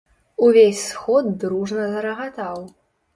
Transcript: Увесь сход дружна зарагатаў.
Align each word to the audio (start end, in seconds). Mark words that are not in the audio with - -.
Увесь 0.45 0.79
сход 0.91 1.25
дружна 1.43 1.85
зарагатаў. 1.93 2.57